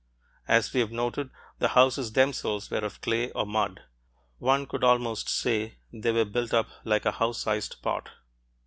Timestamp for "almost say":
4.83-5.77